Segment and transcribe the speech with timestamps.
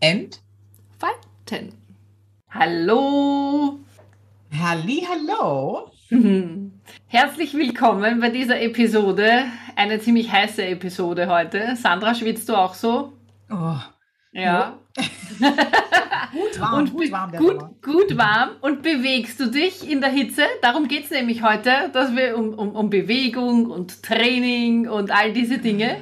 [0.00, 1.74] entfalten.
[2.50, 3.78] Hallo!
[4.58, 5.90] Halli, hallo!
[7.06, 9.44] Herzlich willkommen bei dieser Episode.
[9.76, 11.76] Eine ziemlich heiße Episode heute.
[11.76, 13.12] Sandra, schwitzt du auch so?
[13.50, 13.76] Oh,
[14.32, 14.78] Ja.
[16.32, 18.50] gut warm, Und gut warm gut, gut warm.
[18.62, 20.42] Und bewegst du dich in der Hitze?
[20.62, 25.32] Darum geht es nämlich heute, dass wir um, um, um Bewegung und Training und all
[25.32, 25.98] diese Dinge.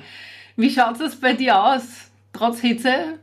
[0.57, 2.11] Wie schaut es bei dir aus?
[2.33, 3.19] Trotz Hitze?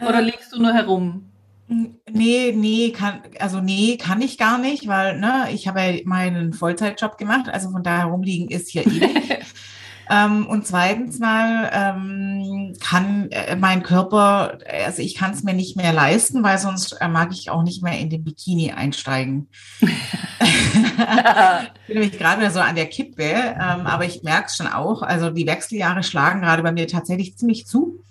[0.00, 1.28] Oder Äh, liegst du nur herum?
[1.70, 6.54] Nee, nee, kann, also nee, kann ich gar nicht, weil ne, ich habe ja meinen
[6.54, 9.44] Vollzeitjob gemacht, also von daher rumliegen ist hier ewig.
[10.10, 15.76] ähm, und zweitens mal ähm, kann äh, mein Körper, also ich kann es mir nicht
[15.76, 19.48] mehr leisten, weil sonst äh, mag ich auch nicht mehr in den Bikini einsteigen.
[19.80, 19.88] Ich
[21.86, 25.02] bin nämlich gerade wieder so an der Kippe, ähm, aber ich merke es schon auch.
[25.02, 28.02] Also die Wechseljahre schlagen gerade bei mir tatsächlich ziemlich zu.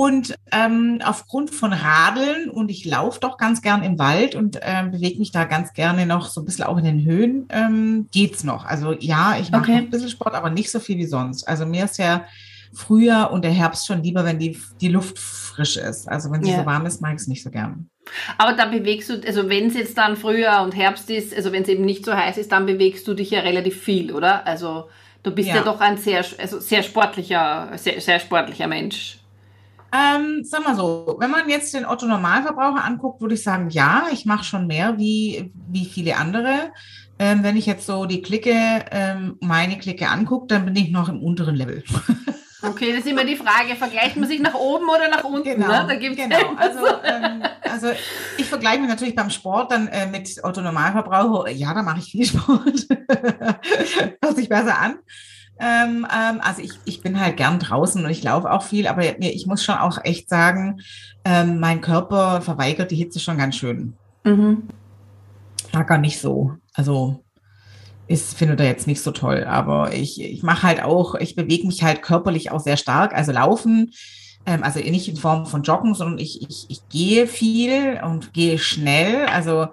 [0.00, 4.92] Und ähm, aufgrund von Radeln und ich laufe doch ganz gern im Wald und ähm,
[4.92, 8.44] bewege mich da ganz gerne noch so ein bisschen auch in den Höhen, ähm, geht's
[8.44, 8.64] noch.
[8.64, 9.78] Also ja, ich mache Okay.
[9.78, 11.48] ein bisschen Sport, aber nicht so viel wie sonst.
[11.48, 12.24] Also mir ist ja
[12.72, 16.08] Frühjahr und der Herbst schon lieber, wenn die, die Luft frisch ist.
[16.08, 16.60] Also wenn sie Ja.
[16.60, 17.90] so warm ist, mag ich es nicht so gern.
[18.36, 21.64] Aber da bewegst du, also wenn es jetzt dann Frühjahr und Herbst ist, also wenn
[21.64, 24.46] es eben nicht so heiß ist, dann bewegst du dich ja relativ viel, oder?
[24.46, 24.88] Also
[25.24, 25.62] du bist ja, Ja.
[25.64, 29.18] doch ein sehr, also sehr sportlicher, sehr, sehr sportlicher Mensch.
[29.92, 34.06] Ähm, sag mal so, wenn man jetzt den Otto Normalverbraucher anguckt, würde ich sagen, ja,
[34.12, 36.72] ich mache schon mehr wie, wie viele andere.
[37.18, 41.08] Ähm, wenn ich jetzt so die Clique, ähm, meine Clique angucke, dann bin ich noch
[41.08, 41.82] im unteren Level.
[42.60, 45.60] Okay, das ist immer die Frage, vergleicht man sich nach oben oder nach unten?
[45.60, 45.86] Ne?
[45.88, 46.54] Da gibt's genau.
[46.56, 46.86] Also, so.
[47.04, 47.90] ähm, also
[48.36, 51.50] ich vergleiche mich natürlich beim Sport dann äh, mit Otto Normalverbraucher.
[51.52, 52.88] Ja, da mache ich viel Sport.
[54.22, 54.98] Hört sich besser an.
[55.60, 59.20] Ähm, ähm, also ich, ich bin halt gern draußen und ich laufe auch viel, aber
[59.20, 60.80] ich muss schon auch echt sagen,
[61.24, 63.94] ähm, mein Körper verweigert die Hitze schon ganz schön.
[64.24, 64.68] Mhm.
[65.72, 66.52] Mag er nicht so.
[66.74, 67.24] Also
[68.06, 69.44] ist, findet er jetzt nicht so toll.
[69.44, 73.14] Aber ich, ich mache halt auch, ich bewege mich halt körperlich auch sehr stark.
[73.14, 73.92] Also laufen,
[74.46, 78.58] ähm, also nicht in Form von Joggen, sondern ich, ich, ich gehe viel und gehe
[78.58, 79.26] schnell.
[79.26, 79.68] Also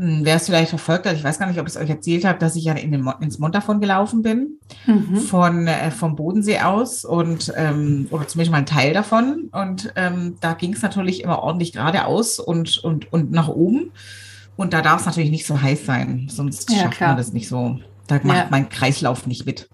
[0.00, 2.38] wer es vielleicht verfolgt hat, ich weiß gar nicht, ob ich es euch erzählt habe,
[2.38, 5.16] dass ich ja in den, ins Montafon gelaufen bin, Mhm.
[5.16, 9.48] von, äh, vom Bodensee aus und ähm, oder zumindest mal ein Teil davon.
[9.52, 13.90] Und ähm, da ging es natürlich immer ordentlich geradeaus und, und, und nach oben.
[14.56, 17.08] Und da darf es natürlich nicht so heiß sein, sonst Ja, schafft klar.
[17.10, 17.78] man das nicht so.
[18.06, 18.46] Da macht Ja.
[18.50, 19.68] mein Kreislauf nicht mit.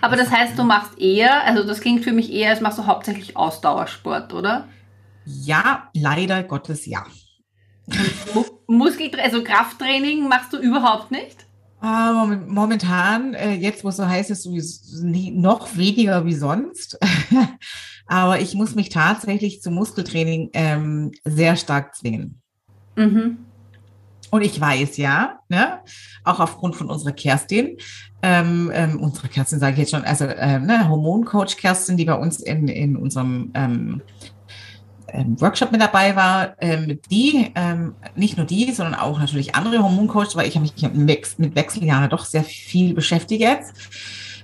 [0.00, 2.86] Aber das heißt, du machst eher, also das klingt für mich eher, als machst du
[2.86, 4.66] hauptsächlich Ausdauersport, oder?
[5.24, 7.04] Ja, leider Gottes ja.
[8.68, 11.46] Muskel, also Krafttraining machst du überhaupt nicht?
[11.80, 16.98] Ah, momen- Momentan, äh, jetzt wo es so heiß ist, noch weniger wie sonst.
[18.06, 22.40] Aber ich muss mich tatsächlich zum Muskeltraining ähm, sehr stark zwingen.
[22.96, 23.38] Mhm.
[24.30, 25.78] Und ich weiß ja, ne,
[26.24, 27.78] auch aufgrund von unserer Kerstin,
[28.22, 32.14] ähm, ähm, unsere Kerstin sage ich jetzt schon, also ähm, ne, Hormoncoach Kerstin, die bei
[32.14, 34.02] uns in, in unserem ähm,
[35.12, 39.82] ähm, Workshop mit dabei war, ähm, die, ähm, nicht nur die, sondern auch natürlich andere
[39.82, 43.72] Hormoncoaches, weil ich mich mit, Wex- mit Wechseljahre doch sehr viel beschäftigt jetzt.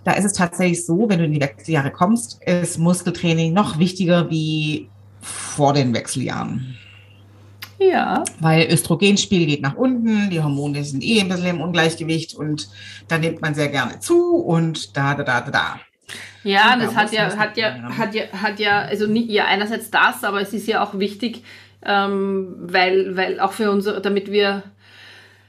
[0.05, 4.29] Da ist es tatsächlich so, wenn du in die Wechseljahre kommst, ist Muskeltraining noch wichtiger
[4.31, 4.89] wie
[5.21, 6.77] vor den Wechseljahren.
[7.79, 8.23] Ja.
[8.41, 12.69] Weil Östrogenspiegel geht nach unten, die Hormone sind eh ein bisschen im Ungleichgewicht und
[13.09, 15.81] da nimmt man sehr gerne zu und da, da, da, da, da.
[16.43, 19.31] Ja, da das hat ja, muss hat ja, man- hat ja, hat ja, also nicht,
[19.31, 21.43] ja, einerseits das, aber es ist ja auch wichtig,
[21.85, 24.63] ähm, weil, weil auch für unsere, damit wir,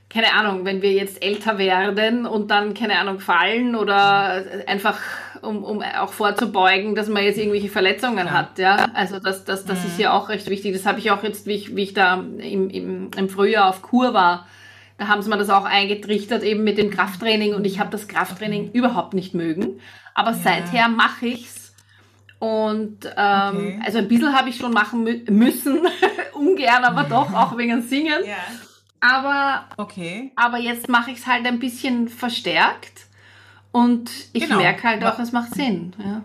[0.09, 4.97] keine Ahnung, wenn wir jetzt älter werden und dann, keine Ahnung, fallen oder einfach,
[5.41, 8.31] um, um auch vorzubeugen, dass man jetzt irgendwelche Verletzungen Ja.
[8.31, 8.87] hat, ja.
[8.93, 10.73] Also das, das, das ist ja auch recht wichtig.
[10.73, 13.81] Das habe ich auch jetzt, wie ich, wie ich da im, im, im Frühjahr auf
[13.81, 14.47] Kur war,
[14.97, 18.07] da haben sie mir das auch eingetrichtert, eben mit dem Krafttraining und ich habe das
[18.07, 19.79] Krafttraining überhaupt nicht mögen.
[20.13, 20.37] Aber Ja.
[20.37, 21.73] seither mache ich's.
[22.39, 23.79] Und ähm, Okay.
[23.85, 25.79] also ein bisschen habe ich schon machen mü müssen,
[26.33, 28.23] ungern, aber doch, auch wegen Singen.
[28.25, 28.35] Ja.
[29.01, 30.31] Aber, Okay.
[30.35, 33.05] aber jetzt mache ich es halt ein bisschen verstärkt
[33.71, 34.57] und ich Genau.
[34.57, 35.93] merke halt auch, es macht Sinn.
[36.03, 36.21] Ja.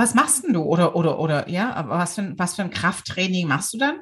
[0.00, 0.62] Was machst denn du?
[0.62, 4.00] Oder, oder, oder, ja, aber was für, ein, was für ein Krafttraining machst du dann?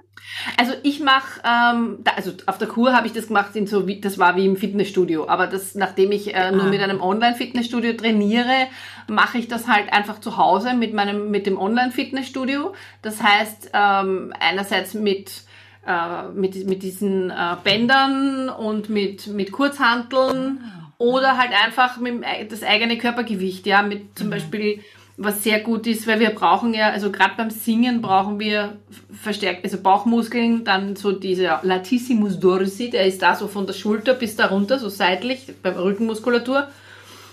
[0.57, 4.01] Also ich mache, ähm, also auf der Kur habe ich das gemacht, in so wie,
[4.01, 5.29] das war wie im Fitnessstudio.
[5.29, 6.69] Aber das, nachdem ich äh, nur ah.
[6.69, 8.69] mit einem Online-Fitnessstudio trainiere,
[9.09, 12.75] mache ich das halt einfach zu Hause mit meinem, mit dem Online-Fitnessstudio.
[13.03, 15.43] Das heißt, ähm, einerseits mit
[15.87, 20.93] äh, mit, mit diesen äh, Bändern und mit, mit Kurzhanteln ah.
[20.99, 24.33] oder halt einfach mit das eigene Körpergewicht, ja, mit zum mhm.
[24.33, 24.85] Beispiel
[25.19, 28.79] was sehr gut ist, weil wir brauchen ja, also gerade beim Singen brauchen wir
[29.21, 34.15] verstärkt, also Bauchmuskeln, dann so dieser Latissimus dorsi, der ist da so von der Schulter
[34.15, 36.69] bis darunter, so seitlich, bei Rückenmuskulatur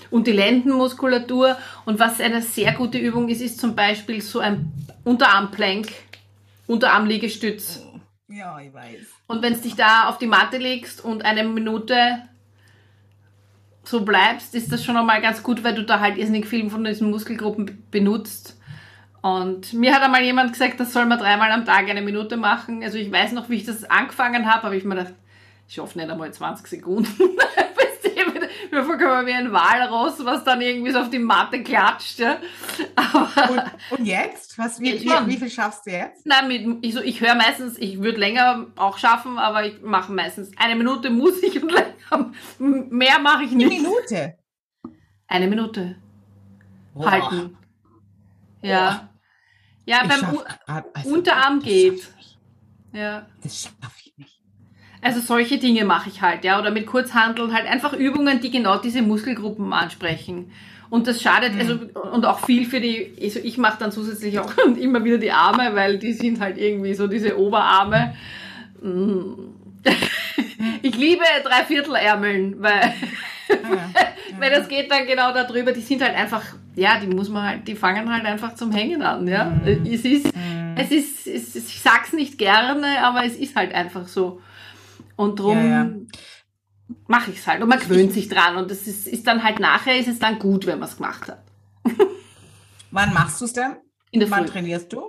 [0.09, 1.57] und die Lendenmuskulatur.
[1.85, 4.71] Und was eine sehr gute Übung ist, ist zum Beispiel so ein
[5.03, 5.87] Unterarmplank,
[6.65, 7.83] Unterarmliegestütz.
[8.27, 9.05] Ja, ich weiß.
[9.27, 12.23] Und wenn du dich da auf die Matte legst und eine Minute
[13.87, 16.83] so bleibst, ist das schon einmal ganz gut, weil du da halt irrsinnig viel von
[16.83, 18.59] diesen Muskelgruppen benutzt.
[19.21, 22.83] Und mir hat einmal jemand gesagt, das soll man dreimal am Tag eine Minute machen.
[22.83, 25.13] Also ich weiß noch, wie ich das angefangen habe, aber ich mir gedacht,
[25.67, 27.09] ich schaffe nicht einmal 20 Sekunden.
[28.75, 32.19] mir vorkommen wie ein Walross, was dann irgendwie so auf die Matte klatscht.
[32.19, 32.37] Ja.
[33.49, 34.57] Und, und, jetzt?
[34.57, 36.25] Was, wie, wie, wie, viel schaffst du jetzt?
[36.25, 40.11] Nein, mit, ich, so, ich höre meistens, ich würde länger auch schaffen, aber ich mache
[40.11, 43.71] meistens eine Minute muss ich und länger, mehr mache ich nicht.
[43.71, 44.37] Eine Minute?
[45.27, 45.95] Eine Minute.
[46.93, 47.11] Boah.
[47.11, 47.57] Halten.
[48.61, 48.91] Ja.
[48.91, 49.09] Boah.
[49.85, 52.07] Ja, beim schaff, also, Unterarm geht.
[52.91, 53.27] Ja.
[53.43, 54.34] Das schaffe ich nicht.
[55.05, 58.79] Also solche Dinge mache ich halt, ja, oder mit Kurzhandeln halt einfach Übungen, die genau
[58.79, 60.51] diese Muskelgruppen ansprechen.
[60.89, 61.59] Und das schadet, mhm.
[61.59, 61.79] also
[62.11, 65.75] und auch viel für die, also ich mache dann zusätzlich auch immer wieder die Arme,
[65.75, 68.15] weil die sind halt irgendwie so diese Oberarme.
[68.81, 69.33] Mm.
[70.81, 72.93] Ich liebe Dreiviertelärmeln, weil, ah,
[73.49, 73.91] ja.
[74.39, 76.43] weil das geht dann genau darüber, die sind halt einfach,
[76.75, 79.45] ja, die muss man halt, die fangen halt einfach zum Hängen an, ja.
[79.45, 79.85] Mhm.
[79.85, 80.75] Es ist, mhm.
[80.77, 84.41] es ist, es ist, ich sag's nicht gerne, aber es ist halt einfach so.
[85.15, 85.91] Und darum ja, ja.
[87.07, 87.61] mache ich es halt.
[87.61, 88.57] Und man gewöhnt sich dran.
[88.57, 91.27] Und das ist, ist dann halt nachher, ist es dann gut, wenn man es gemacht
[91.27, 91.43] hat.
[92.91, 93.75] Wann machst du es denn?
[94.11, 94.35] In der Früh.
[94.35, 94.99] Wann trainierst du?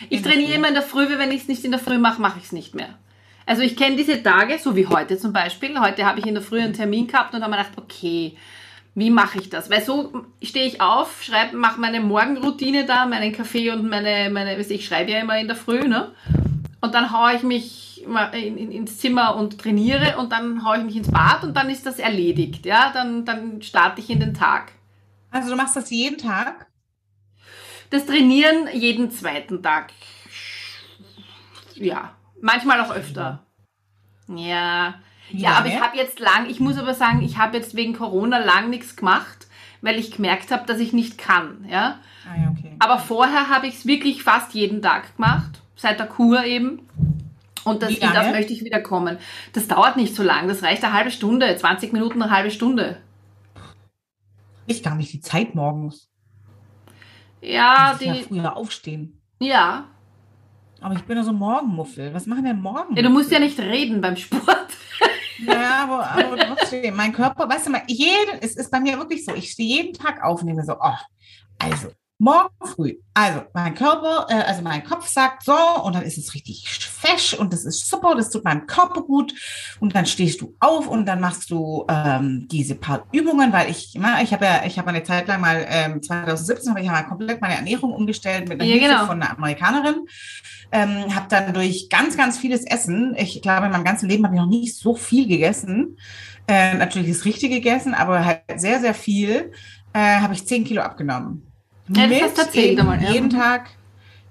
[0.00, 1.98] In ich trainiere immer in der Früh, weil wenn ich es nicht in der Früh
[1.98, 2.98] mache, mache ich es nicht mehr.
[3.44, 5.78] Also ich kenne diese Tage, so wie heute zum Beispiel.
[5.78, 8.36] Heute habe ich in der Früh einen Termin gehabt und habe mir gedacht, okay,
[8.96, 9.70] wie mache ich das?
[9.70, 14.58] Weil so stehe ich auf, schreibe, mache meine Morgenroutine da, meinen Kaffee und meine, meine,
[14.58, 16.12] ich schreibe ja immer in der Früh, ne?
[16.80, 20.84] Und dann haue ich mich in, in, ins Zimmer und trainiere und dann haue ich
[20.84, 22.66] mich ins Bad und dann ist das erledigt.
[22.66, 24.72] Ja, dann, dann starte ich in den Tag.
[25.30, 26.66] Also du machst das jeden Tag?
[27.90, 29.92] Das Trainieren jeden zweiten Tag.
[31.74, 33.44] Ja, manchmal auch öfter.
[34.28, 34.94] Ja.
[35.30, 38.38] Ja, aber ich habe jetzt lang, ich muss aber sagen, ich habe jetzt wegen Corona
[38.38, 39.48] lang nichts gemacht,
[39.82, 41.66] weil ich gemerkt habe, dass ich nicht kann.
[41.68, 41.98] Ja?
[42.28, 42.76] Ah, ja okay.
[42.78, 46.80] Aber vorher habe ich es wirklich fast jeden Tag gemacht, seit der Kur eben.
[47.64, 49.18] Und das, das möchte ich wieder kommen.
[49.52, 50.46] Das dauert nicht so lang.
[50.46, 52.98] Das reicht eine halbe Stunde, 20 Minuten, eine halbe Stunde.
[54.66, 56.08] Ich gar nicht die Zeit morgens.
[57.40, 58.06] Ja, die.
[58.06, 59.20] Ja früher aufstehen.
[59.40, 59.86] Ja.
[60.80, 62.12] Aber ich bin ja so Morgenmuffel.
[62.14, 62.94] Was machen denn morgen?
[62.94, 64.68] Ja, du musst ja nicht reden beim Sport.
[65.38, 69.22] Ja, aber, aber trotzdem, mein Körper, weißt du mal, jeden, es ist bei mir wirklich
[69.22, 70.94] so, ich stehe jeden Tag auf und nehme so, oh,
[71.58, 71.88] also
[72.18, 72.94] morgen früh.
[73.14, 77.34] Also mein Körper, äh, also mein Kopf sagt so und dann ist es richtig fesch
[77.34, 79.34] und das ist super, das tut meinem Körper gut
[79.80, 83.94] und dann stehst du auf und dann machst du ähm, diese paar Übungen, weil ich
[83.94, 86.92] immer, ich habe ja, ich habe eine Zeit lang mal ähm, 2017 habe ich ja
[86.92, 89.06] mal komplett meine Ernährung umgestellt mit einer ja, genau.
[89.06, 90.06] von einer Amerikanerin.
[90.72, 94.34] Ähm, habe dann durch ganz, ganz vieles Essen, ich glaube, in meinem ganzen Leben habe
[94.34, 95.96] ich noch nicht so viel gegessen.
[96.48, 99.52] Äh, natürlich das Richtige gegessen, aber halt sehr, sehr viel,
[99.92, 101.45] äh, habe ich 10 Kilo abgenommen.
[101.88, 103.12] Ja, das hast erzählt einmal, ja.
[103.12, 103.70] jeden Tag,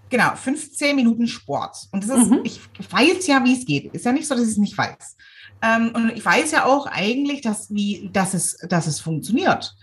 [0.09, 1.77] genau, 15 Minuten Sport.
[1.91, 2.41] Und das ist, mhm.
[2.43, 2.59] ich
[2.89, 3.93] weiß ja, wie es geht.
[3.93, 5.15] Ist ja nicht so, dass ich es nicht weiß.
[5.61, 9.73] Ähm, und ich weiß ja auch eigentlich, dass, wie, dass, es, dass es funktioniert.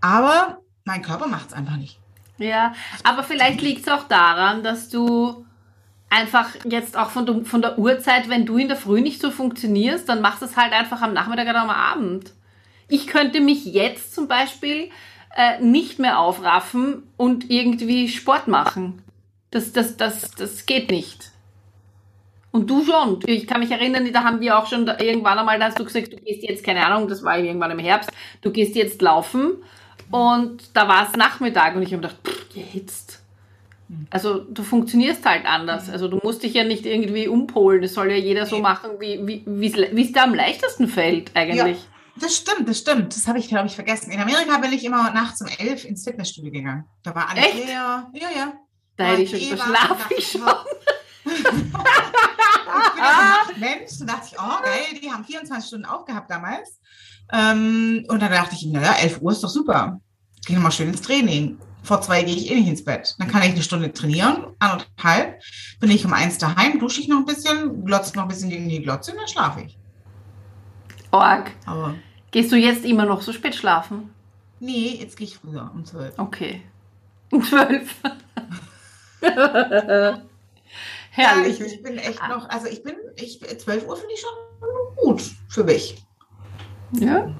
[0.00, 1.98] Aber mein Körper macht es einfach nicht.
[2.38, 2.74] Ja,
[3.04, 5.46] aber vielleicht liegt es auch daran, dass du
[6.10, 9.30] einfach jetzt auch von, der, von der Uhrzeit, wenn du in der Früh nicht so
[9.30, 12.32] funktionierst, dann machst du es halt einfach am Nachmittag oder am Abend.
[12.88, 14.90] Ich könnte mich jetzt zum Beispiel
[15.36, 19.02] äh, nicht mehr aufraffen und irgendwie Sport machen.
[19.50, 21.30] Das, das, das, das geht nicht.
[22.50, 23.20] Und du schon.
[23.26, 25.84] Ich kann mich erinnern, da haben wir auch schon da, irgendwann einmal, da hast du
[25.84, 28.10] gesagt, du gehst jetzt, keine Ahnung, das war irgendwann im Herbst,
[28.42, 29.52] du gehst jetzt laufen
[30.10, 33.22] und da war es Nachmittag und ich habe gedacht, pff, jetzt.
[34.10, 35.90] Also du funktionierst halt anders.
[35.90, 37.82] Also du musst dich ja nicht irgendwie umpolen.
[37.82, 41.76] Das soll ja jeder so machen, wie es dir am leichtesten fällt eigentlich.
[41.76, 41.91] Ja.
[42.16, 43.16] Das stimmt, das stimmt.
[43.16, 44.10] Das habe ich, glaube ich, vergessen.
[44.10, 46.84] In Amerika bin ich immer nachts um elf ins Fitnessstudio gegangen.
[47.02, 47.66] Da war alles Echt?
[47.66, 48.10] leer.
[48.12, 48.52] Ja, ja.
[48.96, 50.42] Da hätte ich schon, da schlafe ich schon.
[51.24, 53.98] ich bin ein Nachtmensch.
[54.00, 56.80] Da dachte ich, oh geil, die haben 24 Stunden aufgehabt damals.
[57.32, 60.00] Ähm, und dann dachte ich, naja, 11 Uhr ist doch super.
[60.46, 61.58] Gehe nochmal schön ins Training.
[61.82, 63.14] Vor zwei gehe ich eh nicht ins Bett.
[63.18, 65.40] Dann kann ich eine Stunde trainieren, anderthalb.
[65.80, 68.68] Bin ich um eins daheim, dusche ich noch ein bisschen, glotze noch ein bisschen gegen
[68.68, 69.78] die Glotze und dann schlafe ich.
[71.12, 71.52] Org.
[71.66, 71.94] Aber
[72.32, 74.10] Gehst du jetzt immer noch so spät schlafen?
[74.62, 76.16] nee, jetzt gehe ich früher um zwölf.
[76.18, 76.62] Okay.
[77.30, 77.94] Um zwölf.
[81.10, 81.58] Herrlich.
[81.58, 84.30] Ja, ich, ich bin echt noch, also ich bin, ich, 12 Uhr finde ich schon
[84.96, 86.02] gut für mich.
[86.92, 87.34] Ja.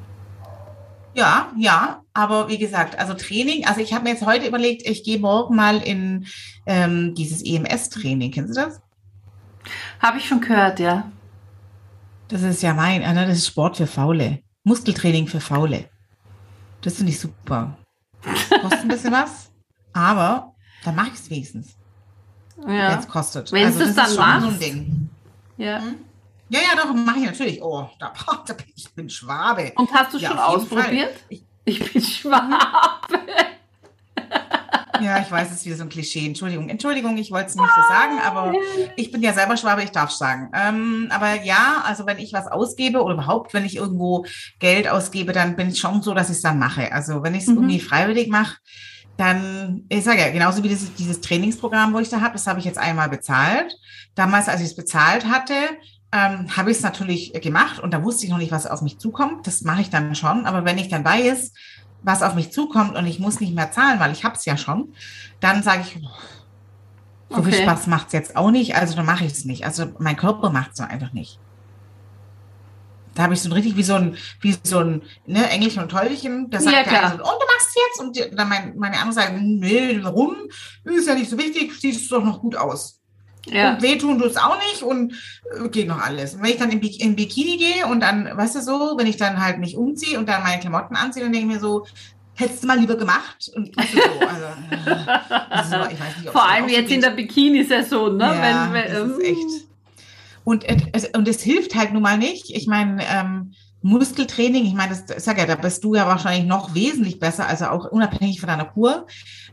[1.14, 5.04] Ja, ja, aber wie gesagt, also Training, also ich habe mir jetzt heute überlegt, ich
[5.04, 6.26] gehe morgen mal in
[6.66, 8.30] ähm, dieses EMS-Training.
[8.30, 8.80] Kennst du das?
[10.00, 11.10] Habe ich schon gehört, ja.
[12.32, 14.40] Das ist ja mein, äh, ne, das ist Sport für Faule.
[14.64, 15.88] Muskeltraining für Faule.
[16.80, 17.76] Das finde ich super.
[18.62, 19.50] Kostet ein bisschen was,
[19.92, 21.76] aber dann mache ich es wenigstens,
[22.56, 22.98] wenn Ja.
[22.98, 23.52] es kostet.
[23.52, 24.62] Wenn also es dann schon so ein machst.
[24.62, 25.10] Ding.
[25.58, 25.78] ja.
[25.80, 25.96] Hm?
[26.48, 27.62] Ja, ja, doch, mache ich natürlich.
[27.62, 28.12] Oh, da,
[28.46, 29.72] da bin ich bin Schwabe.
[29.76, 31.14] Und hast du Ja, schon ausprobiert?
[31.28, 32.58] Ich- Ich bin Schwabe.
[35.04, 36.26] Ja, ich weiß, es ist wieder so ein Klischee.
[36.26, 38.52] Entschuldigung, Entschuldigung, ich wollte es nicht so sagen, aber
[38.96, 40.50] ich bin ja selber Schwabe, ich darf es sagen.
[40.54, 44.24] Ähm, aber ja, also wenn ich was ausgebe oder überhaupt, wenn ich irgendwo
[44.58, 46.92] Geld ausgebe, dann bin ich schon so, dass ich es dann mache.
[46.92, 47.56] Also wenn ich es Mhm.
[47.56, 48.56] irgendwie freiwillig mache,
[49.16, 52.58] dann, ich sage ja, genauso wie dieses, dieses Trainingsprogramm, wo ich da habe, das habe
[52.58, 53.76] ich jetzt einmal bezahlt.
[54.14, 55.54] Damals, als ich es bezahlt hatte,
[56.14, 58.98] ähm, habe ich es natürlich gemacht und da wusste ich noch nicht, was auf mich
[58.98, 59.46] zukommt.
[59.46, 60.44] Das mache ich dann schon.
[60.46, 61.52] Aber wenn ich dann weiß,
[62.02, 64.56] was auf mich zukommt und ich muss nicht mehr zahlen, weil ich habe es ja
[64.56, 64.94] schon,
[65.40, 66.00] dann sage ich,
[67.28, 67.62] so viel Okay.
[67.62, 69.64] Spaß macht es jetzt auch nicht, also dann mache ich es nicht.
[69.64, 71.38] Also mein Körper macht es einfach nicht.
[73.14, 75.90] Da habe ich so ein richtig wie so ein, wie so ein ne, Engelchen und
[75.90, 76.48] Teufelchen.
[76.50, 78.00] Da sagt Ja, der eine so, und du machst jetzt?
[78.00, 80.36] Und dann mein, meine andere sagen, nee, warum?
[80.84, 83.01] Ist ja nicht so wichtig, sieht es doch noch gut aus.
[83.46, 83.74] Ja.
[83.74, 85.14] Und wehtun tut es auch nicht und
[85.64, 86.34] äh, geht noch alles.
[86.34, 89.06] Und wenn ich dann in, Bi- in Bikini gehe und dann, weißt du so, wenn
[89.06, 91.84] ich dann halt mich umziehe und dann meine Klamotten anziehe, dann denke ich mir so,
[92.34, 93.50] hättest du mal lieber gemacht.
[93.56, 97.02] Und du so, also, äh, also, ich weiß nicht, Vor allem so jetzt in geht.
[97.04, 98.24] der Bikini-Saison, ne?
[98.24, 99.66] Ja, wenn, wenn, das ist ähm, echt.
[100.44, 102.50] Und, es- und es hilft halt nun mal nicht.
[102.50, 106.74] Ich meine, ähm, Muskeltraining, ich meine, das sag ja, da bist du ja wahrscheinlich noch
[106.74, 109.06] wesentlich besser, also auch unabhängig von deiner Kur.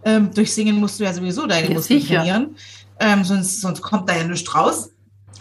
[0.06, 2.16] Ähm, durch Singen musst du ja sowieso deine Ja, Muskeln sicher.
[2.18, 2.56] trainieren.
[3.00, 4.92] Ähm, sonst, sonst kommt da ja nichts raus.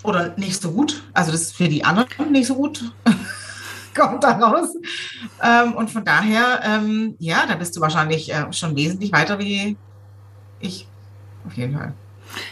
[0.04, 1.02] Oder nicht so gut.
[1.12, 2.92] Also das ist für die anderen nicht so gut.
[3.98, 4.74] kommt da raus.
[5.42, 9.76] Ähm, und von daher, ähm, ja, da bist du wahrscheinlich äh, schon wesentlich weiter wie
[10.60, 10.86] ich.
[11.46, 11.94] Auf jeden Fall.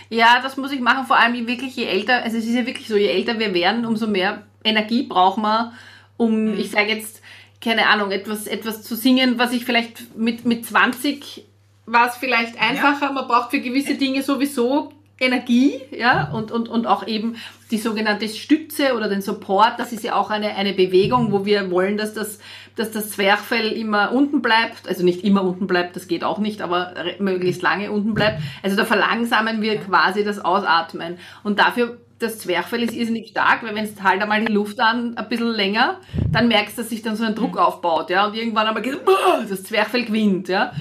[0.08, 2.66] Ja, das muss ich machen, vor allem je wirklich je älter, also es ist ja
[2.66, 5.72] wirklich so, je älter wir werden, umso mehr Energie brauchen wir,
[6.16, 6.58] um, Mhm.
[6.58, 7.20] ich sage jetzt,
[7.60, 11.44] keine Ahnung, etwas, etwas zu singen, was ich vielleicht mit, mit 20
[11.86, 16.86] war es vielleicht einfacher, man braucht für gewisse Dinge sowieso Energie, ja, und, und, und
[16.86, 17.36] auch eben
[17.70, 21.70] die sogenannte Stütze oder den Support, das ist ja auch eine, eine Bewegung, wo wir
[21.70, 22.38] wollen, dass das,
[22.76, 26.60] dass das Zwerchfell immer unten bleibt, also nicht immer unten bleibt, das geht auch nicht,
[26.60, 28.42] aber möglichst lange unten bleibt.
[28.62, 31.16] Also da verlangsamen wir quasi das Ausatmen.
[31.42, 35.16] Und dafür, das Zwerchfell ist irrsinnig stark, weil wenn es halt einmal die Luft an,
[35.16, 35.98] ein bisschen länger,
[36.30, 39.00] dann merkst du, dass sich dann so ein Druck aufbaut, ja, und irgendwann einmal geht,
[39.48, 40.72] das Zwerchfell gewinnt, ja.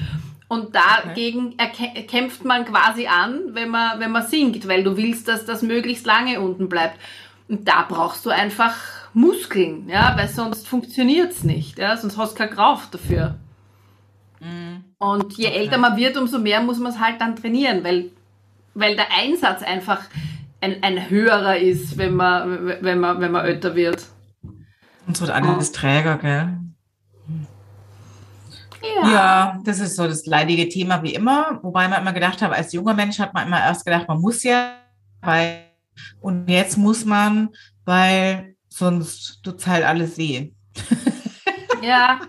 [0.47, 1.55] Und dagegen
[2.07, 6.05] kämpft man quasi an, wenn man, wenn man singt, weil du willst, dass das möglichst
[6.05, 6.99] lange unten bleibt.
[7.47, 8.75] Und da brauchst du einfach
[9.13, 13.35] Muskeln, ja, weil sonst funktioniert's nicht, ja, sonst hast du keine Kraft dafür.
[14.99, 15.57] Und je Okay.
[15.57, 18.11] älter man wird, umso mehr muss man es halt dann trainieren, weil,
[18.73, 20.01] weil der Einsatz einfach
[20.61, 24.05] ein, ein höherer ist, wenn man, wenn man, wenn man älter wird.
[25.07, 26.57] Uns wird alles träger, gell?
[29.03, 31.59] Ja, das ist so das leidige Thema wie immer.
[31.61, 34.43] Wobei man immer gedacht hat, als junger Mensch hat man immer erst gedacht, man muss
[34.43, 34.75] ja,
[35.21, 35.65] weil,
[36.21, 37.49] und jetzt muss man,
[37.85, 40.51] weil sonst tut's halt alles weh.
[41.81, 42.19] Ja.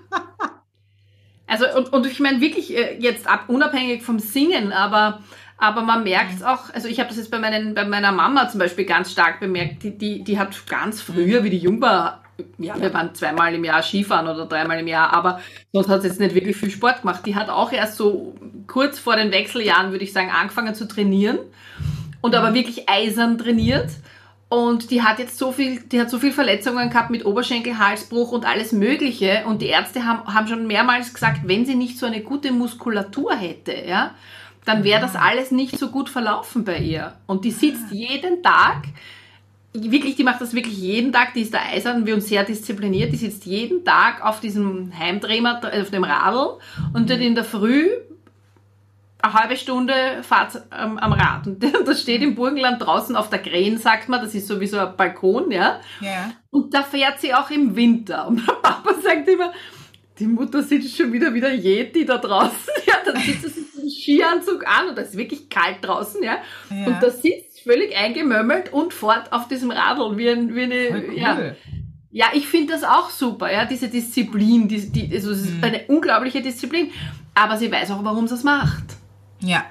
[1.46, 5.22] Also, und, und ich meine wirklich äh, jetzt ab, unabhängig vom Singen, aber,
[5.58, 8.48] aber man merkt es auch, also ich habe das jetzt bei, meinen, bei meiner Mama
[8.48, 12.22] zum Beispiel ganz stark bemerkt, die, die, die hat ganz früher, wie die jung war,
[12.58, 15.40] ja, wir waren zweimal im Jahr Skifahren oder dreimal im Jahr, aber
[15.72, 17.24] sonst hat sie jetzt nicht wirklich viel Sport gemacht.
[17.26, 18.34] Die hat auch erst so
[18.66, 21.38] kurz vor den Wechseljahren, würde ich sagen, angefangen zu trainieren
[22.20, 23.90] und aber wirklich eisern trainiert.
[24.48, 28.30] Und die hat jetzt so viel, die hat so viel Verletzungen gehabt mit Oberschenkel, Halsbruch
[28.30, 29.42] und alles Mögliche.
[29.46, 33.34] Und die Ärzte haben, haben schon mehrmals gesagt, wenn sie nicht so eine gute Muskulatur
[33.34, 34.14] hätte, ja,
[34.64, 37.14] dann wäre das alles nicht so gut verlaufen bei ihr.
[37.26, 38.84] Und die sitzt jeden Tag
[39.90, 43.12] wirklich, die macht das wirklich jeden Tag, die ist da eisern wie uns sehr diszipliniert,
[43.12, 46.58] die sitzt jeden Tag auf diesem Heimdrehmer, auf dem Radl
[46.94, 47.88] und dann in der Früh
[49.26, 51.46] eine halbe Stunde Fahrt ähm, am Rad.
[51.46, 54.96] Und das steht im Burgenland draußen auf der Krähen, sagt man, das ist sowieso ein
[54.96, 55.80] Balkon, ja.
[56.00, 56.32] Ja.
[56.50, 58.28] Und da fährt sie auch im Winter.
[58.28, 59.52] Und mein Papa sagt immer,
[60.18, 62.72] die Mutter sitzt schon wieder wieder Yeti da draußen.
[62.86, 66.38] Ja, dann sitzt sie sich den Skianzug an und da ist wirklich kalt draußen, ja.
[66.70, 66.86] Ja.
[66.86, 71.18] Und da sitzt völlig eingemömmelt und fort auf diesem Radl wie, ein, wie eine, cool.
[71.18, 71.52] ja.
[72.12, 75.64] Ja, ich finde das auch super, ja, diese Disziplin, die, die, also es ist Mhm.
[75.64, 76.90] eine unglaubliche Disziplin,
[77.34, 78.84] aber sie weiß auch, warum sie es macht.
[79.40, 79.64] Ja.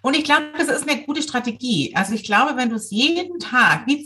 [0.00, 1.92] Und ich glaube, das ist eine gute Strategie.
[1.94, 4.04] Also ich glaube, wenn du es jeden Tag wie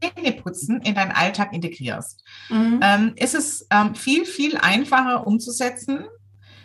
[0.00, 2.80] Zähneputzen in deinen Alltag integrierst, Mhm.
[2.82, 6.04] ähm, ist es ähm, viel, viel einfacher umzusetzen,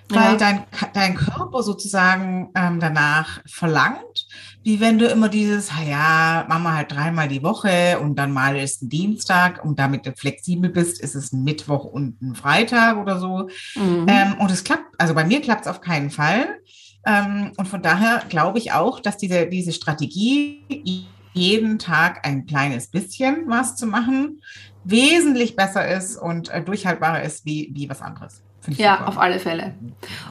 [0.10, 0.38] weil Ja.
[0.38, 4.26] dein, dein Körper sozusagen ähm, danach verlangt,
[4.68, 8.34] wie wenn du immer dieses, "Ah ja, machen wir halt dreimal die Woche und dann
[8.34, 12.36] mal ist ein Dienstag und damit du flexibel bist, ist es ein Mittwoch und ein
[12.36, 13.48] Freitag oder so.
[13.76, 14.06] Mhm.
[14.10, 16.60] Ähm, und es klappt, also bei mir klappt es auf keinen Fall.
[17.06, 22.88] Ähm, und von daher glaube ich auch, dass diese, diese Strategie, jeden Tag ein kleines
[22.88, 24.42] bisschen was zu machen,
[24.84, 28.44] wesentlich besser ist und äh, durchhaltbarer ist wie, wie was anderes.
[28.76, 29.74] Ja, auf alle Fälle.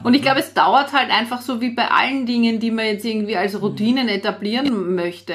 [0.03, 3.05] Und ich glaube, es dauert halt einfach so wie bei allen Dingen, die man jetzt
[3.05, 5.33] irgendwie als Routinen etablieren möchte.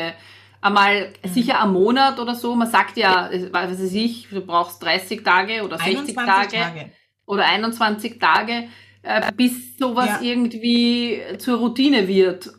[0.60, 2.54] Einmal sicher am Monat oder so.
[2.54, 6.90] Man sagt ja, was weiß ich, du brauchst 30 Tage oder 60 21 Tage,
[7.26, 8.68] oder 21 Tage,
[9.02, 10.20] äh, bis sowas Ja.
[10.20, 12.52] irgendwie zur Routine wird.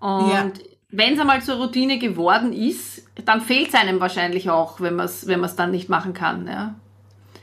[0.00, 0.50] Und Ja.
[0.90, 5.06] wenn es einmal zur Routine geworden ist, dann fehlt es einem wahrscheinlich auch, wenn man
[5.06, 6.46] es wenn man's dann nicht machen kann.
[6.48, 6.74] Ja.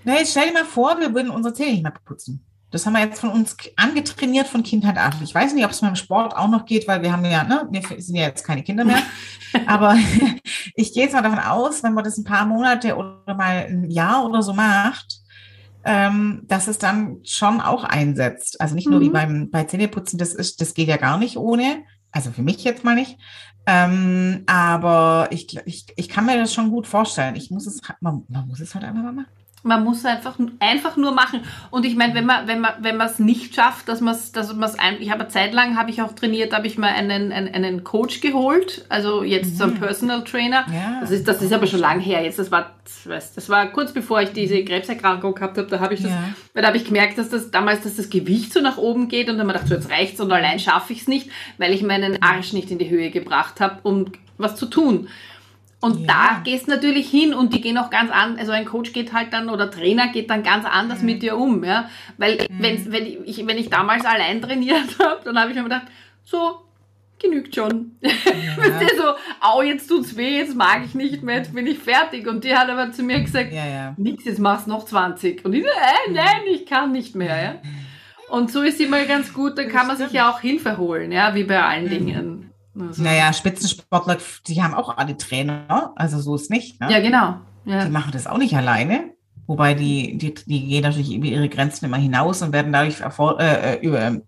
[0.05, 2.45] Na, jetzt stell dir mal vor, wir würden unsere Zähne nicht mehr putzen.
[2.71, 5.13] Das haben wir jetzt von uns angetrainiert von Kindheit an.
[5.23, 7.67] Ich weiß nicht, ob es beim Sport auch noch geht, weil wir haben ja, ne,
[7.69, 9.01] wir sind ja jetzt keine Kinder mehr.
[9.67, 9.95] Aber
[10.75, 13.89] ich gehe jetzt mal davon aus, wenn man das ein paar Monate oder mal ein
[13.89, 15.19] Jahr oder so macht,
[15.85, 18.59] ähm, dass es dann schon auch einsetzt.
[18.59, 19.13] Also nicht nur wie Mhm.
[19.13, 21.83] beim bei Zähneputzen, das ist, das geht ja gar nicht ohne.
[22.11, 23.17] Also für mich jetzt mal nicht.
[23.67, 27.35] Ähm, aber ich, ich, ich kann mir das schon gut vorstellen.
[27.35, 29.27] Ich muss es, man, man muss es halt einfach mal machen.
[29.65, 31.41] Man muss einfach, einfach nur machen.
[31.71, 34.31] Und ich meine, wenn man, wenn man, wenn man es nicht schafft, dass man es,
[34.31, 36.77] dass man es ein, ich habe eine Zeit lang, habe ich auch trainiert, habe ich
[36.77, 40.65] mal einen, einen, einen Coach geholt, also jetzt so einen Personal Trainer.
[40.71, 40.99] Ja.
[41.01, 42.23] Das ist, das ist aber schon lang her.
[42.23, 42.71] Jetzt, das war,
[43.05, 46.23] das war kurz bevor ich diese Krebserkrankung gehabt habe, da habe ich das, Ja.
[46.53, 49.29] weil da habe ich gemerkt, dass das damals, dass das Gewicht so nach oben geht
[49.29, 51.73] und dann habe ich gedacht, so jetzt reicht's und allein schaffe ich es nicht, weil
[51.73, 54.05] ich meinen Arsch nicht in die Höhe gebracht habe, um
[54.37, 55.07] was zu tun.
[55.85, 56.07] Und Ja.
[56.07, 59.31] da gehst natürlich hin und die gehen auch ganz an, also ein Coach geht halt
[59.33, 61.89] dann oder Trainer geht dann ganz anders mit dir um, ja.
[62.17, 65.85] Weil wenn, wenn, ich, wenn ich damals allein trainiert habe, dann habe ich mir gedacht,
[66.23, 66.61] so,
[67.21, 67.91] genügt schon.
[68.01, 68.87] Ja.
[68.97, 72.27] So, au, jetzt tut's weh, jetzt mag ich nicht mehr, jetzt bin ich fertig.
[72.27, 73.93] Und die hat aber zu mir gesagt, Ja, ja.
[73.97, 75.45] nix, jetzt machst noch 20.
[75.45, 77.55] Und ich so, äh, nein, ich kann nicht mehr, ja.
[78.29, 81.35] Und so ist immer ganz gut, dann kann man sich ja auch Hilfe holen, ja,
[81.35, 82.51] wie bei allen Dingen.
[82.79, 86.79] Also, Naja, Spitzensportler, die haben auch alle Trainer, also so ist nicht.
[86.81, 86.91] Ne?
[86.91, 87.35] Ja, genau.
[87.65, 87.85] Ja.
[87.85, 89.15] Die machen das auch nicht alleine.
[89.47, 93.75] Wobei die, die, die gehen natürlich über ihre Grenzen immer hinaus und werden dadurch äh,
[93.75, 94.21] äh, über,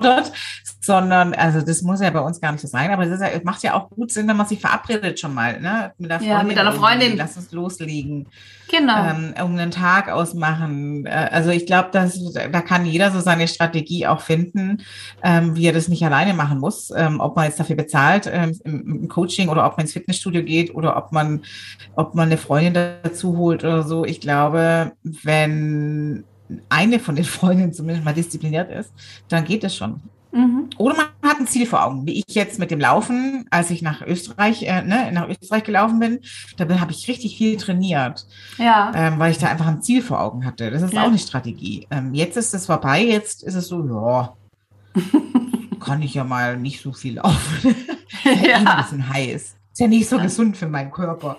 [0.00, 0.32] überfordert,
[0.80, 3.62] sondern, also das muss ja bei uns gar nicht so sein, aber es ja, macht
[3.62, 5.92] ja auch gut Sinn, wenn man sich verabredet schon mal, ne?
[5.98, 7.16] Mit, der Ja, mit einer Freundin.
[7.16, 8.26] Lass uns loslegen.
[8.70, 9.04] Genau.
[9.04, 11.04] ähm, um einen Tag ausmachen.
[11.04, 14.78] Äh, Also ich glaube, dass da kann jeder so seine Strategie auch finden,
[15.22, 16.90] ähm, wie er das nicht alleine machen muss.
[16.94, 20.44] Ähm, ob man jetzt dafür bezahlt ähm, im, im Coaching oder ob man ins Fitnessstudio
[20.44, 21.42] geht oder ob man,
[21.96, 24.04] ob man eine Freundin dazu holt oder so.
[24.04, 26.24] Ich glaube, wenn
[26.68, 28.92] eine von den Freundinnen zumindest mal diszipliniert ist,
[29.28, 30.00] dann geht es schon.
[30.32, 30.70] Mhm.
[30.78, 33.82] Oder man hat ein Ziel vor Augen, wie ich jetzt mit dem Laufen, als ich
[33.82, 36.20] nach Österreich, äh, ne, nach Österreich gelaufen bin,
[36.56, 38.92] da habe ich richtig viel trainiert Ja.
[38.94, 40.70] ähm, weil ich da einfach ein Ziel vor Augen hatte.
[40.70, 41.02] Das ist Ja.
[41.02, 41.86] auch eine Strategie.
[41.90, 44.34] Ähm, jetzt ist es vorbei, jetzt ist es so, ja,
[45.80, 47.74] kann ich ja mal nicht so viel laufen.
[48.24, 48.56] Ist ja.
[48.56, 49.56] ein bisschen heiß.
[49.72, 50.22] Ist ja nicht so Ja.
[50.24, 51.38] gesund für meinen Körper,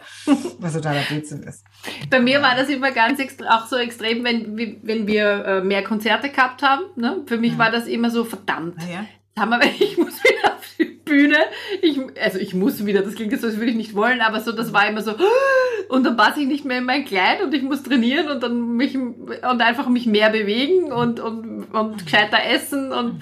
[0.60, 1.66] was totaler Blödsinn ist.
[2.10, 6.30] Bei mir war das immer ganz auch so extrem, wenn, wenn wir äh, mehr Konzerte
[6.30, 6.84] gehabt haben.
[6.96, 7.24] Ne?
[7.26, 7.58] Für mich Ja.
[7.60, 9.06] war das immer so, verdammt, Naja,
[9.38, 11.38] haben wir, ich muss wieder auf die Bühne.
[11.82, 14.40] Ich, also ich muss wieder, das klingt jetzt so, als würde ich nicht wollen, aber
[14.40, 15.14] so, das war immer so,
[15.90, 18.76] und dann passe ich nicht mehr in mein Kleid und ich muss trainieren und dann
[18.78, 23.22] mich und einfach mich mehr bewegen und, und, und gescheiter essen und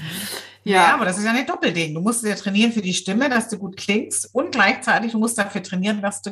[0.63, 0.75] ja.
[0.75, 0.93] ja.
[0.93, 1.93] aber das ist ja ein Doppelding.
[1.93, 5.37] Du musst ja trainieren für die Stimme, dass du gut klingst und gleichzeitig du musst
[5.37, 6.31] dafür trainieren, dass du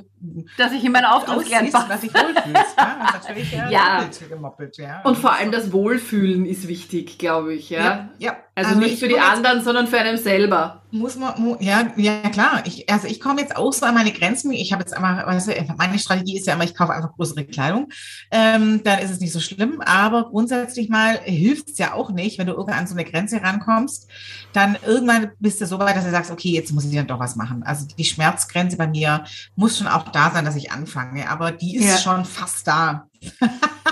[0.57, 1.89] dass ich in mein Auftrittskleid aussiehst und passe.
[1.89, 2.77] dass dich wohlfühlst.
[2.77, 4.09] Ja, natürlich ja, Ja.
[4.29, 4.77] gemoppelt.
[4.77, 5.01] Ja.
[5.03, 7.79] Und vor allem das Wohlfühlen ist wichtig, glaube ich, ja.
[7.79, 8.37] ja, ja.
[8.55, 10.81] Also, nicht ich für die anderen, sondern für einen selber.
[10.89, 12.63] Muss man, ja, ja klar.
[12.65, 14.52] Ich, also ich komme jetzt auch so an meine Grenzen.
[14.52, 17.45] Ich habe jetzt einmal, weißt du, meine Strategie ist ja immer, ich kaufe einfach größere
[17.45, 17.89] Kleidung.
[18.32, 19.82] Ähm, dann ist es nicht so schlimm.
[19.82, 23.41] Aber grundsätzlich mal hilft es ja auch nicht, wenn du irgendwann an so eine Grenze
[23.41, 24.08] rankommst.
[24.54, 27.19] Dann irgendwann bist du so weit, dass du sagst, okay, jetzt muss ich dann doch
[27.19, 27.63] was machen.
[27.63, 31.30] Also die Schmerzgrenze bei mir muss schon auch da sein, dass ich anfange.
[31.30, 31.97] Aber die ist ja.
[31.97, 33.08] schon fast da.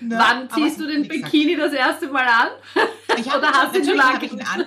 [0.00, 0.18] Ne?
[0.18, 2.48] Wann ziehst du den Bikini das erste Mal an?
[3.16, 4.64] Ich Oder hast du ihn schon lange an?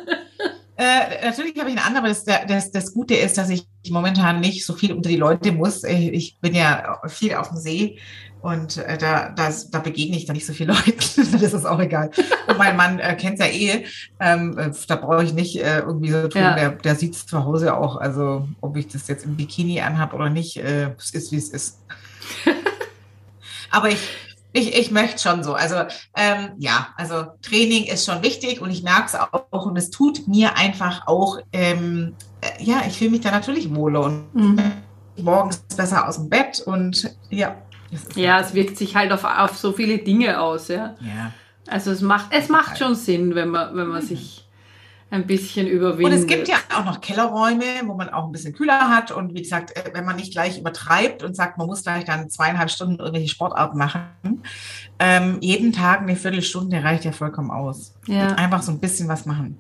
[0.78, 4.40] Äh, natürlich habe ich ihn an, aber das, das, das Gute ist, dass ich momentan
[4.40, 5.84] nicht so viel unter die Leute muss.
[5.84, 8.00] Ich bin ja viel auf dem See
[8.42, 10.94] und äh, da, das, da begegne ich da nicht so viele Leute.
[10.94, 12.12] das ist auch egal.
[12.48, 13.86] Und mein Mann äh, kennt ja eh.
[14.20, 16.42] Ähm, äh, da brauche ich nicht äh, irgendwie so tun.
[16.42, 16.56] Ja.
[16.56, 17.98] Der, der sieht es zu Hause auch.
[17.98, 21.50] Also ob ich das jetzt im Bikini anhabe oder nicht, äh, es ist wie es
[21.50, 21.80] ist.
[23.72, 24.00] Aber ich,
[24.58, 25.54] ich, ich möchte schon so.
[25.54, 25.76] Also
[26.15, 30.28] ähm, ja, also Training ist schon wichtig und ich merke es auch und es tut
[30.28, 34.72] mir einfach auch, ähm, äh, ja, ich fühle mich da natürlich wohler und mhm.
[35.17, 37.56] morgens besser aus dem Bett und ja.
[38.15, 40.96] Ja, es wirkt sich halt auf, auf so viele Dinge aus, ja.
[41.00, 41.32] Ja.
[41.67, 44.08] Also es macht, es macht schon Sinn, wenn man, wenn man mhm.
[44.08, 44.47] sich
[45.10, 46.13] ein bisschen überwindet.
[46.13, 49.12] Und es gibt ja auch noch Kellerräume, wo man auch ein bisschen kühler hat.
[49.12, 52.30] Und wie gesagt, äh, wenn man nicht gleich übertreibt und sagt, man muss gleich dann
[52.30, 54.43] zweieinhalb Stunden irgendwelche Sportarten machen,
[55.00, 57.93] ähm, jeden Tag eine Viertelstunde reicht ja vollkommen aus.
[58.08, 58.34] Ja.
[58.34, 59.58] Einfach so ein bisschen was machen.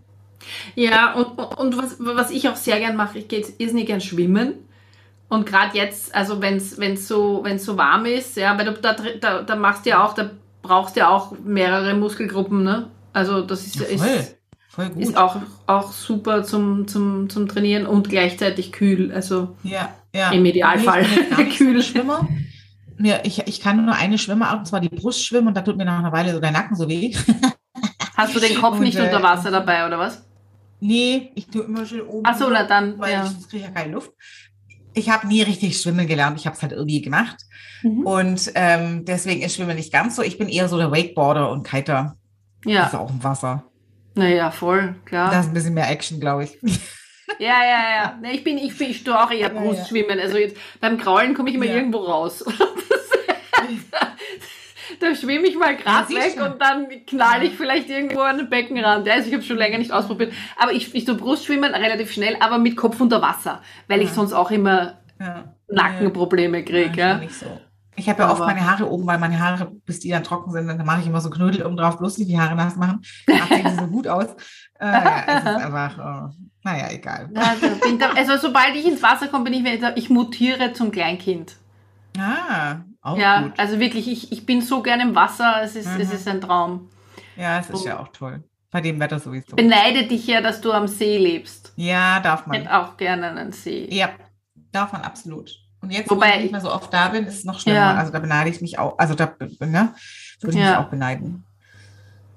[0.75, 4.01] Ja, und, und was, was ich auch sehr gern mache, ich gehe jetzt irrsinnig gern
[4.01, 4.53] schwimmen.
[5.29, 8.95] Und gerade jetzt, also wenn es so, wenn's so warm ist, ja, weil du da,
[9.19, 10.29] da, da machst du ja auch, da
[10.61, 12.87] brauchst du ja auch mehrere Muskelgruppen, ne?
[13.11, 14.36] Also das ist, ja, ist
[14.77, 15.01] Voll gut.
[15.01, 19.11] Ist auch, auch super zum, zum, zum Trainieren und gleichzeitig kühl.
[19.11, 20.29] Also ja, ja.
[20.29, 21.03] im Idealfall
[21.57, 21.81] kühl.
[21.81, 22.27] Schwimmer.
[22.99, 25.85] Ja, ich, ich kann nur eine Schwimmerart, und zwar die Brustschwimmen, und da tut mir
[25.85, 27.11] nach einer Weile so der Nacken so weh.
[28.15, 30.23] Hast du den Kopf und, nicht äh, unter Wasser dabei, oder was?
[30.79, 32.23] Nee, ich tue immer schön oben.
[32.27, 32.99] Ach so, na dann.
[32.99, 33.25] Weil ja.
[33.25, 34.11] ich kriege ja keine Luft.
[34.93, 36.39] Ich habe nie richtig schwimmen gelernt.
[36.39, 37.37] Ich habe es halt irgendwie gemacht.
[37.81, 38.05] Mhm.
[38.05, 40.21] Und ähm, deswegen ist Schwimmen nicht ganz so.
[40.21, 42.15] Ich bin eher so der Wakeboarder und Kiter.
[42.63, 42.81] Ja.
[42.81, 43.66] Das ist auch im Wasser.
[44.17, 45.31] Naja, voll, klar.
[45.31, 46.57] Da ist ein bisschen mehr Action, glaube ich.
[47.39, 48.31] Ja, ja, ja.
[48.31, 50.17] Ich bin, ich bin, ich tue auch eher Brustschwimmen.
[50.17, 51.75] Also jetzt beim Kraulen komme ich immer ja.
[51.75, 52.43] irgendwo raus.
[54.99, 56.53] da schwimme ich mal gerade weg schon.
[56.53, 59.07] und dann knall ich vielleicht irgendwo an den Beckenrand.
[59.09, 60.31] Also ich habe schon länger nicht ausprobiert.
[60.55, 64.31] Aber ich, ich tue Brustschwimmen relativ schnell, aber mit Kopf unter Wasser, weil ich sonst
[64.31, 64.97] auch immer
[65.67, 66.99] Nackenprobleme kriege.
[66.99, 67.59] Ja, Nicht so.
[67.99, 70.67] Ich habe ja oft meine Haare oben, weil meine Haare, bis die dann trocken sind,
[70.67, 73.01] dann mache ich immer so Knödel oben drauf, bloß nicht die Haare nass machen.
[73.25, 74.27] Dann sehen sie so gut aus.
[74.79, 77.31] Äh, ja, es ist einfach, oh, naja, egal.
[77.35, 81.55] Also, sobald ich ins Wasser komme, bin ich wieder, ich mutiere zum Kleinkind.
[82.19, 83.53] Ah, auch ja, gut.
[83.57, 86.01] also wirklich, ich, ich bin so gern im Wasser, es ist, mhm.
[86.01, 86.89] es ist ein Traum.
[87.35, 88.43] Ja, es ist Und ja auch toll.
[88.69, 89.55] Bei dem Wetter sowieso.
[89.55, 91.73] Beneide dich ja, dass du am See lebst.
[91.77, 92.57] Ja, darf man.
[92.57, 93.87] Ich hätte auch gerne einen See.
[93.91, 94.09] Ja,
[94.71, 95.66] darf man absolut.
[95.81, 97.77] Und jetzt, Wobei, wo ich nicht mehr so oft da bin, ist es noch schlimmer.
[97.77, 97.95] Ja.
[97.95, 98.97] Also da beneide ich mich auch.
[98.97, 99.93] Also da ne,
[100.41, 100.69] würde ich ja.
[100.69, 101.45] mich auch beneiden.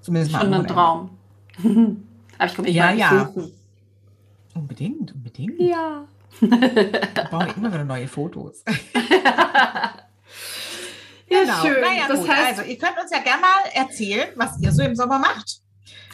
[0.02, 0.40] Zumindest mal.
[0.42, 1.10] Schon ein Traum.
[2.38, 3.30] Aber ich komme nicht ja, ja.
[4.54, 5.60] Unbedingt, unbedingt.
[5.60, 6.04] Ja.
[6.40, 8.64] Da brauche ich immer wieder neue Fotos.
[11.30, 11.62] Ja, genau.
[11.62, 11.80] schön.
[11.80, 12.28] Naja, das gut.
[12.28, 15.59] Heißt, also, ihr könnt uns ja gerne mal erzählen, was ihr so im Sommer macht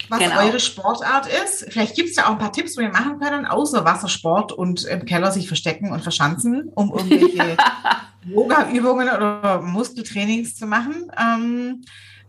[0.08, 0.40] was genau.
[0.40, 1.66] eure Sportart ist.
[1.68, 4.84] Vielleicht gibt es ja auch ein paar Tipps, wo wir machen können, außer Wassersport und
[4.84, 7.56] im Keller sich verstecken und verschanzen, um irgendwelche
[8.24, 11.10] Yoga-Übungen oder Muskeltrainings zu machen.
[11.18, 11.82] Ähm,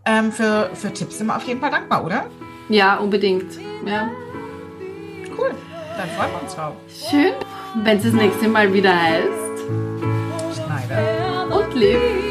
[0.06, 2.28] ähm, für, für Tipps sind wir auf jeden Fall dankbar, oder?
[2.70, 3.58] Ja, unbedingt.
[3.86, 4.10] Ja.
[5.38, 5.52] Cool.
[5.98, 6.76] Dann freuen wir uns drauf.
[7.10, 7.34] Schön,
[7.84, 9.28] wenn es das nächste Mal wieder heißt.
[10.56, 11.56] Schneider.
[11.56, 12.27] Und lieb.